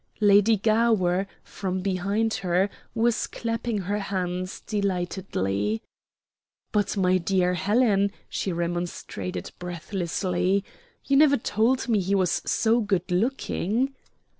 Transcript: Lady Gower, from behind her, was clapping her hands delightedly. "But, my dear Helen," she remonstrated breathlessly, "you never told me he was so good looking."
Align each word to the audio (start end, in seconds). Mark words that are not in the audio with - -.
Lady 0.19 0.57
Gower, 0.57 1.27
from 1.43 1.81
behind 1.81 2.33
her, 2.41 2.71
was 2.95 3.27
clapping 3.27 3.81
her 3.81 3.99
hands 3.99 4.59
delightedly. 4.61 5.83
"But, 6.71 6.97
my 6.97 7.19
dear 7.19 7.53
Helen," 7.53 8.11
she 8.27 8.51
remonstrated 8.51 9.51
breathlessly, 9.59 10.65
"you 11.05 11.17
never 11.17 11.37
told 11.37 11.87
me 11.87 11.99
he 11.99 12.15
was 12.15 12.41
so 12.47 12.79
good 12.81 13.11
looking." 13.11 13.93